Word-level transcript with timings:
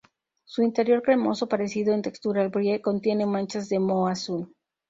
Su 0.45 0.63
interior 0.63 1.03
cremoso, 1.03 1.47
parecido 1.47 1.93
en 1.93 2.01
textura 2.01 2.41
al 2.41 2.49
Brie, 2.49 2.81
contiene 2.81 3.27
manchas 3.27 3.69
de 3.69 3.77
moho 3.77 4.07
azul. 4.07 4.51